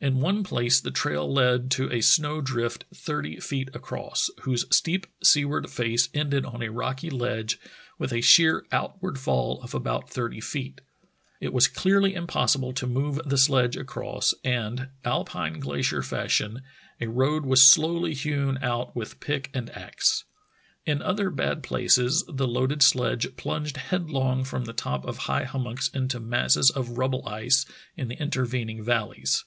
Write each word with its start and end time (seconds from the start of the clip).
In 0.00 0.20
one 0.20 0.42
place 0.44 0.82
the 0.82 0.90
trail 0.90 1.32
led 1.32 1.70
to 1.70 1.90
a 1.90 2.02
snow 2.02 2.42
drift 2.42 2.84
thirty 2.94 3.40
feet 3.40 3.70
across, 3.72 4.28
whose 4.42 4.66
steep 4.68 5.06
seaward 5.22 5.70
face 5.70 6.10
ended 6.12 6.44
on 6.44 6.60
a 6.62 6.68
rocky 6.70 7.08
ledge 7.08 7.58
with 7.98 8.12
a 8.12 8.20
sheer 8.20 8.66
outward 8.70 9.18
fall 9.18 9.62
of 9.62 9.72
about 9.72 10.10
thirt}^ 10.10 10.44
feet. 10.44 10.82
It 11.40 11.54
was 11.54 11.68
clearly 11.68 12.12
impossible 12.14 12.74
to 12.74 12.86
move 12.86 13.18
the 13.24 13.38
sledge 13.38 13.78
across, 13.78 14.34
and, 14.44 14.88
Alpine 15.06 15.58
glacier 15.58 16.02
fashion, 16.02 16.60
a 17.00 17.06
road 17.08 17.46
was 17.46 17.62
slowly 17.66 18.12
hewn 18.12 18.58
out 18.60 18.94
with 18.94 19.20
pick 19.20 19.48
and 19.54 19.70
axe. 19.70 20.24
In 20.84 21.00
other 21.00 21.30
bad 21.30 21.62
places 21.62 22.26
the 22.28 22.46
loaded 22.46 22.82
sledge 22.82 23.34
plunged 23.38 23.78
headlong 23.78 24.44
from 24.44 24.66
the 24.66 24.74
top 24.74 25.06
of 25.06 25.16
high 25.16 25.44
hummocks 25.44 25.88
into 25.88 26.20
masses 26.20 26.68
of 26.68 26.98
rubble 26.98 27.26
ice 27.26 27.64
in 27.96 28.08
the 28.08 28.20
intervening 28.20 28.84
valleys. 28.84 29.46